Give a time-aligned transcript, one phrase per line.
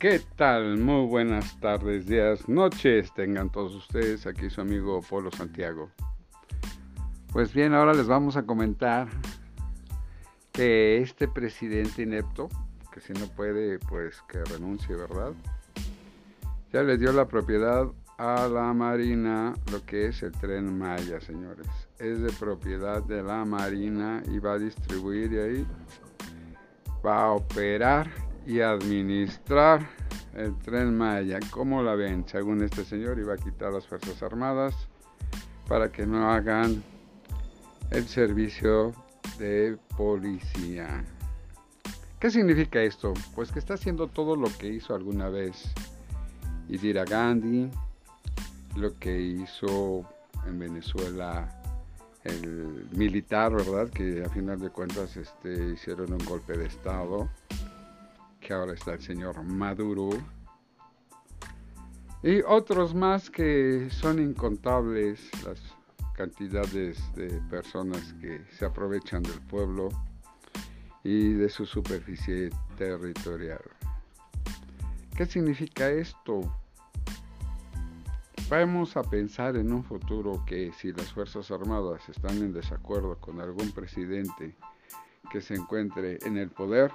[0.00, 0.78] ¿Qué tal?
[0.78, 4.28] Muy buenas tardes, días, noches tengan todos ustedes.
[4.28, 5.90] Aquí su amigo Polo Santiago.
[7.32, 9.08] Pues bien, ahora les vamos a comentar
[10.52, 12.48] que este presidente inepto,
[12.92, 15.32] que si no puede, pues que renuncie, ¿verdad?
[16.72, 21.66] Ya le dio la propiedad a la Marina lo que es el tren Maya, señores.
[21.98, 25.66] Es de propiedad de la Marina y va a distribuir y ahí
[27.04, 29.86] va a operar y administrar
[30.34, 31.38] el tren Maya.
[31.50, 32.26] ¿Cómo la ven?
[32.26, 34.74] Según este señor, iba a quitar las Fuerzas Armadas
[35.68, 36.82] para que no hagan
[37.90, 38.94] el servicio
[39.38, 41.04] de policía.
[42.18, 43.12] ¿Qué significa esto?
[43.34, 45.70] Pues que está haciendo todo lo que hizo alguna vez
[46.70, 47.70] Indira Gandhi,
[48.76, 50.08] lo que hizo
[50.46, 51.54] en Venezuela
[52.24, 53.90] el militar, ¿verdad?
[53.90, 57.28] Que a final de cuentas este, hicieron un golpe de Estado
[58.48, 60.08] que ahora está el señor Maduro,
[62.22, 65.60] y otros más que son incontables las
[66.14, 69.90] cantidades de personas que se aprovechan del pueblo
[71.04, 73.60] y de su superficie territorial.
[75.14, 76.50] ¿Qué significa esto?
[78.48, 83.42] Vamos a pensar en un futuro que si las Fuerzas Armadas están en desacuerdo con
[83.42, 84.56] algún presidente
[85.30, 86.90] que se encuentre en el poder,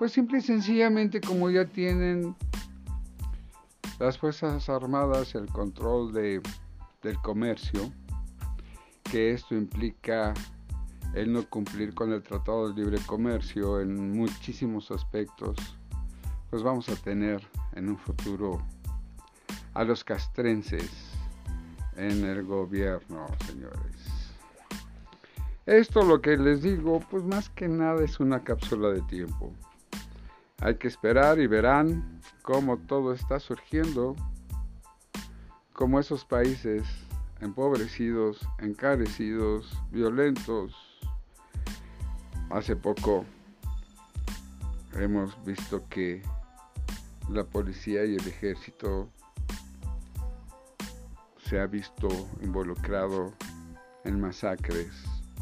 [0.00, 2.34] pues simple y sencillamente como ya tienen
[3.98, 6.40] las Fuerzas Armadas el control de,
[7.02, 7.92] del comercio,
[9.02, 10.32] que esto implica
[11.12, 15.58] el no cumplir con el Tratado de Libre Comercio en muchísimos aspectos,
[16.48, 18.62] pues vamos a tener en un futuro
[19.74, 20.90] a los castrenses
[21.98, 24.06] en el gobierno, señores.
[25.66, 29.52] Esto lo que les digo, pues más que nada es una cápsula de tiempo.
[30.62, 34.14] Hay que esperar y verán cómo todo está surgiendo,
[35.72, 36.84] como esos países
[37.40, 40.74] empobrecidos, encarecidos, violentos.
[42.50, 43.24] Hace poco
[44.92, 46.22] hemos visto que
[47.30, 49.08] la policía y el ejército
[51.44, 52.08] se ha visto
[52.42, 53.32] involucrado
[54.04, 54.90] en masacres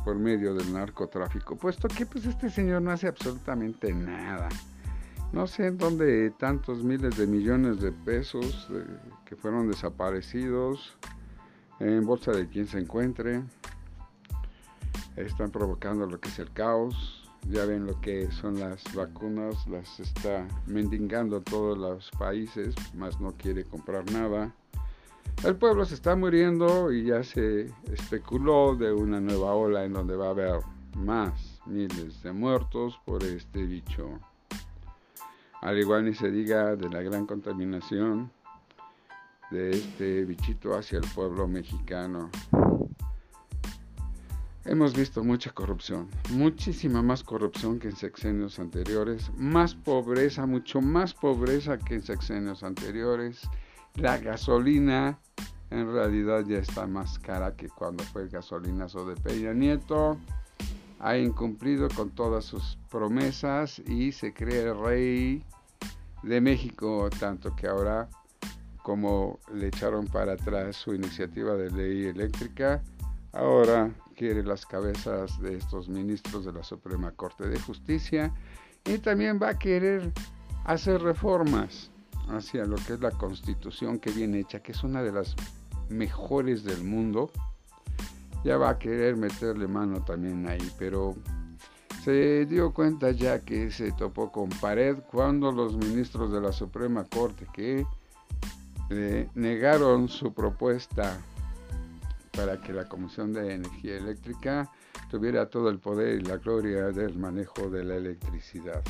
[0.05, 4.49] por medio del narcotráfico, puesto que pues este señor no hace absolutamente nada.
[5.33, 8.85] No sé en dónde tantos miles de millones de pesos eh,
[9.27, 10.97] que fueron desaparecidos
[11.81, 13.43] en bolsa de quien se encuentre.
[15.17, 17.29] Están provocando lo que es el caos.
[17.51, 23.33] Ya ven lo que son las vacunas, las está mendigando todos los países, más no
[23.33, 24.53] quiere comprar nada.
[25.45, 30.17] El pueblo se está muriendo y ya se especuló de una nueva ola en donde
[30.17, 30.61] va a haber
[30.97, 34.19] más miles de muertos por este bicho.
[35.61, 38.31] Al igual ni se diga de la gran contaminación
[39.51, 42.31] de este bichito hacia el pueblo mexicano.
[44.65, 51.15] Hemos visto mucha corrupción, muchísima más corrupción que en sexenios anteriores, más pobreza, mucho más
[51.15, 53.41] pobreza que en sexenios anteriores.
[53.95, 55.19] La gasolina
[55.71, 60.19] en realidad ya está más cara que cuando fue el gasolinazo de Peña Nieto
[61.01, 65.45] ha incumplido con todas sus promesas y se cree rey
[66.23, 68.09] de México, tanto que ahora
[68.83, 72.83] como le echaron para atrás su iniciativa de ley eléctrica,
[73.33, 78.33] ahora quiere las cabezas de estos ministros de la Suprema Corte de Justicia
[78.85, 80.13] y también va a querer
[80.65, 81.91] hacer reformas
[82.29, 85.37] hacia lo que es la constitución que viene hecha, que es una de las
[85.89, 87.31] mejores del mundo
[88.49, 91.15] ya va a querer meterle mano también ahí, pero
[92.03, 97.05] se dio cuenta ya que se topó con pared cuando los ministros de la Suprema
[97.05, 97.85] Corte que
[98.89, 101.21] eh, negaron su propuesta
[102.35, 104.73] para que la Comisión de Energía Eléctrica
[105.11, 108.83] tuviera todo el poder y la gloria del manejo de la electricidad.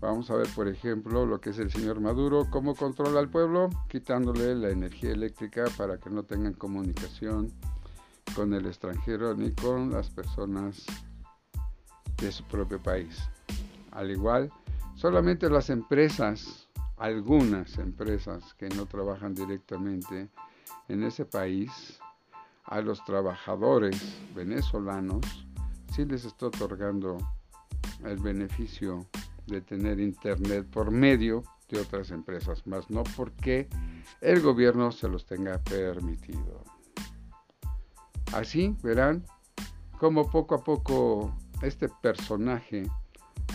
[0.00, 3.70] Vamos a ver, por ejemplo, lo que es el señor Maduro, cómo controla al pueblo,
[3.88, 7.50] quitándole la energía eléctrica para que no tengan comunicación
[8.36, 10.84] con el extranjero ni con las personas
[12.18, 13.18] de su propio país.
[13.92, 14.52] Al igual,
[14.94, 16.68] solamente las empresas,
[16.98, 20.28] algunas empresas que no trabajan directamente
[20.88, 21.98] en ese país,
[22.64, 23.96] a los trabajadores
[24.34, 25.46] venezolanos,
[25.94, 27.16] sí les está otorgando
[28.04, 29.06] el beneficio
[29.46, 33.68] de tener internet por medio de otras empresas, más no porque
[34.20, 36.75] el gobierno se los tenga permitido.
[38.32, 39.24] Así verán
[39.98, 42.84] cómo poco a poco este personaje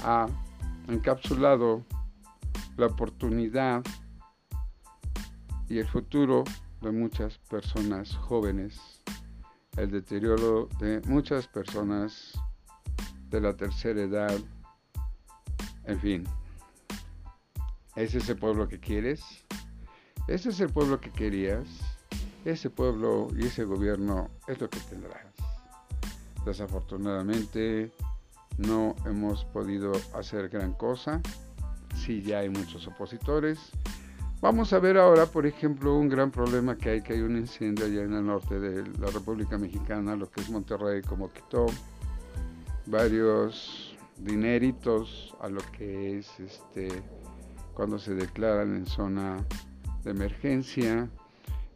[0.04, 0.28] ha
[0.88, 1.86] encapsulado
[2.78, 3.84] la oportunidad
[5.70, 6.44] y el futuro
[6.82, 9.04] de muchas personas jóvenes,
[9.78, 12.34] el deterioro de muchas personas
[13.30, 14.38] de la tercera edad,
[15.86, 16.24] en fin.
[17.96, 19.24] ¿Ese es el pueblo que quieres?
[20.28, 21.68] ¿Ese es el pueblo que querías?
[22.46, 25.26] Ese pueblo y ese gobierno es lo que tendrás.
[26.46, 27.92] Desafortunadamente
[28.58, 31.22] no hemos podido hacer gran cosa.
[31.96, 33.60] Sí, ya hay muchos opositores.
[34.42, 37.86] Vamos a ver ahora, por ejemplo, un gran problema que hay, que hay un incendio
[37.86, 41.68] allá en el norte de la República Mexicana, lo que es Monterrey, como quitó
[42.88, 46.90] varios dineritos a lo que es este
[47.76, 49.38] cuando se declaran en zona
[50.04, 51.08] de emergencia,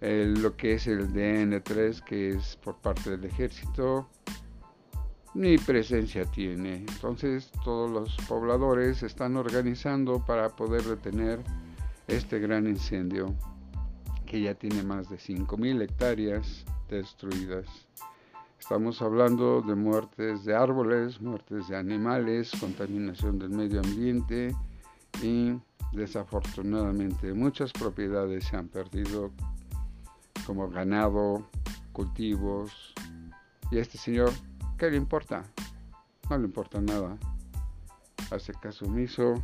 [0.06, 4.08] lo que es el DN3, que es por parte del ejército,
[5.34, 6.76] ni presencia tiene.
[6.76, 11.40] Entonces todos los pobladores están organizando para poder detener
[12.08, 13.34] este gran incendio
[14.26, 17.66] que ya tiene más de 5.000 hectáreas destruidas.
[18.60, 24.56] Estamos hablando de muertes de árboles, muertes de animales, contaminación del medio ambiente
[25.22, 25.54] y
[25.94, 29.32] desafortunadamente muchas propiedades se han perdido
[30.46, 31.48] como ganado,
[31.92, 32.94] cultivos.
[33.72, 34.32] Y a este señor,
[34.78, 35.44] ¿qué le importa?
[36.30, 37.18] No le importa nada.
[38.32, 39.36] Hace caso omiso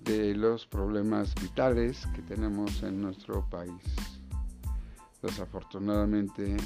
[0.00, 3.82] de los problemas vitales que tenemos en nuestro país.
[5.22, 6.56] Desafortunadamente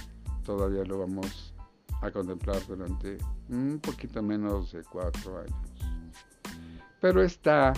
[0.45, 1.53] todavía lo vamos
[2.01, 3.19] a contemplar durante
[3.49, 5.77] un poquito menos de cuatro años.
[7.01, 7.73] Pero está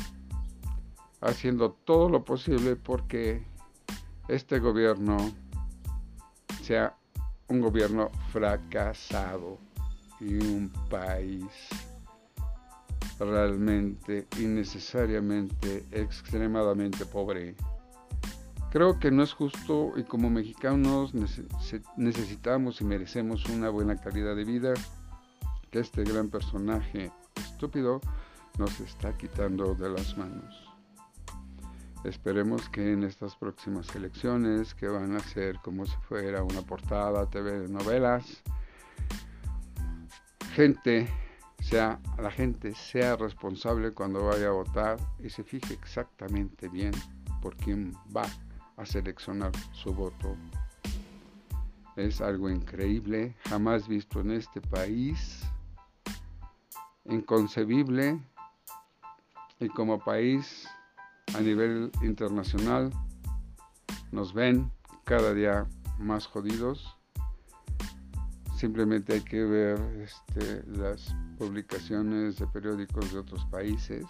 [1.20, 3.44] haciendo todo lo posible porque
[4.28, 5.16] este gobierno
[6.62, 6.94] sea
[7.48, 9.58] un gobierno fracasado
[10.20, 11.44] y un país
[13.18, 17.56] realmente innecesariamente extremadamente pobre.
[18.70, 21.12] Creo que no es justo y como mexicanos
[21.96, 24.74] necesitamos y merecemos una buena calidad de vida
[25.70, 28.00] que este gran personaje estúpido
[28.58, 30.67] nos está quitando de las manos.
[32.04, 37.28] Esperemos que en estas próximas elecciones, que van a ser como si fuera una portada
[37.28, 38.42] TV de novelas,
[40.54, 41.08] gente
[41.60, 46.92] sea la gente sea responsable cuando vaya a votar y se fije exactamente bien
[47.42, 48.26] por quién va
[48.76, 50.36] a seleccionar su voto.
[51.96, 55.42] Es algo increíble, jamás visto en este país,
[57.04, 58.20] inconcebible
[59.58, 60.68] y como país
[61.34, 62.90] a nivel internacional
[64.12, 64.70] nos ven
[65.04, 65.66] cada día
[65.98, 66.96] más jodidos.
[68.56, 74.04] Simplemente hay que ver este, las publicaciones de periódicos de otros países.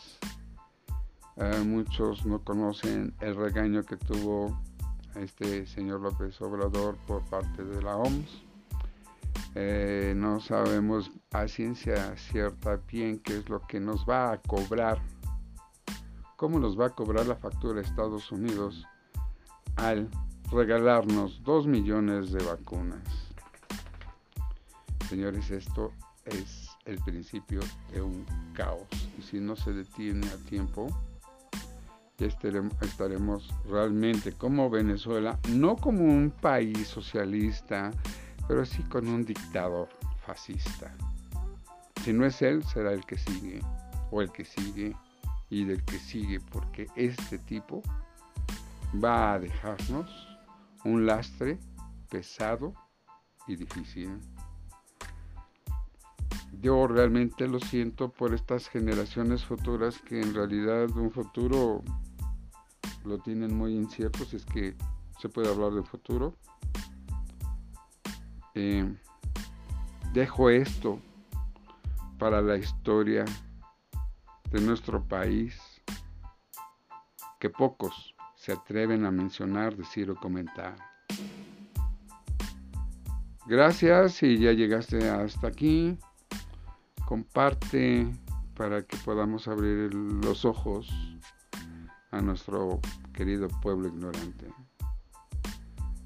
[1.36, 4.60] Eh, muchos no conocen el regaño que tuvo
[5.14, 8.42] este señor López Obrador por parte de la OMS.
[9.54, 14.98] Eh, no sabemos a ciencia cierta bien qué es lo que nos va a cobrar
[16.38, 18.86] cómo nos va a cobrar la factura Estados Unidos
[19.74, 20.08] al
[20.52, 23.02] regalarnos dos millones de vacunas.
[25.08, 25.90] Señores, esto
[26.24, 27.58] es el principio
[27.92, 28.86] de un caos.
[29.18, 30.86] Y si no se detiene a tiempo,
[32.18, 37.90] estaremos realmente como Venezuela, no como un país socialista,
[38.46, 39.88] pero sí con un dictador
[40.24, 40.94] fascista.
[42.04, 43.60] Si no es él, será el que sigue,
[44.12, 44.94] o el que sigue,
[45.50, 47.82] y del que sigue, porque este tipo
[49.02, 50.10] va a dejarnos
[50.84, 51.58] un lastre
[52.10, 52.74] pesado
[53.46, 54.18] y difícil.
[56.60, 61.82] Yo realmente lo siento por estas generaciones futuras que en realidad un futuro
[63.04, 64.76] lo tienen muy incierto, si es que
[65.20, 66.34] se puede hablar de futuro.
[68.54, 68.92] Eh,
[70.12, 71.00] dejo esto
[72.18, 73.24] para la historia
[74.50, 75.58] de nuestro país
[77.38, 80.76] que pocos se atreven a mencionar, decir o comentar.
[83.46, 85.98] Gracias si ya llegaste hasta aquí.
[87.06, 88.06] Comparte
[88.54, 90.88] para que podamos abrir los ojos
[92.10, 92.80] a nuestro
[93.12, 94.46] querido pueblo ignorante.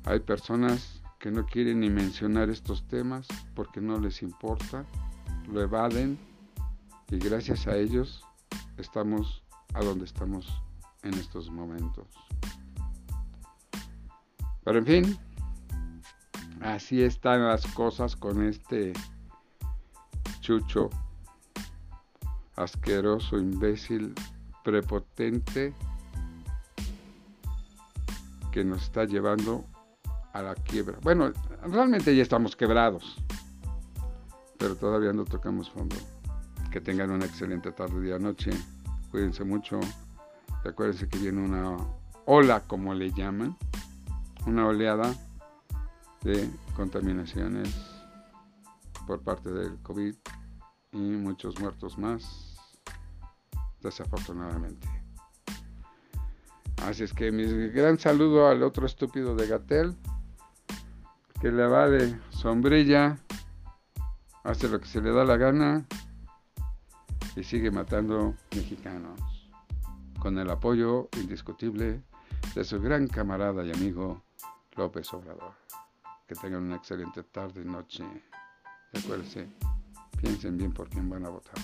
[0.05, 4.85] Hay personas que no quieren ni mencionar estos temas porque no les importa,
[5.49, 6.19] lo evaden
[7.11, 8.25] y gracias a ellos
[8.77, 9.43] estamos
[9.75, 10.47] a donde estamos
[11.03, 12.07] en estos momentos.
[14.65, 15.19] Pero en fin,
[16.61, 18.93] así están las cosas con este
[20.41, 20.91] chucho
[22.57, 24.15] asqueroso, imbécil,
[24.63, 25.75] prepotente
[28.53, 29.65] que nos está llevando
[30.33, 30.99] a la quiebra.
[31.03, 33.17] Bueno, realmente ya estamos quebrados,
[34.59, 35.97] pero todavía no tocamos fondo.
[36.73, 38.51] Que tengan una excelente tarde, día, noche.
[39.11, 39.79] Cuídense mucho.
[40.65, 41.77] Recuérdense que viene una
[42.25, 43.59] ola, como le llaman,
[44.47, 45.15] una oleada
[46.23, 47.69] de contaminaciones
[49.07, 50.15] por parte del COVID
[50.93, 52.57] y muchos muertos más,
[53.83, 54.89] desafortunadamente.
[56.87, 59.95] Así es que mi gran saludo al otro estúpido de Gatel,
[61.39, 63.19] que le vale sombrilla,
[64.43, 65.87] hace lo que se le da la gana
[67.37, 69.21] y sigue matando mexicanos,
[70.19, 72.03] con el apoyo indiscutible
[72.55, 74.23] de su gran camarada y amigo
[74.77, 75.55] López Obrador.
[76.27, 78.05] Que tengan una excelente tarde y noche.
[78.93, 79.49] Recuérdense,
[80.21, 81.55] piensen bien por quién van a votar.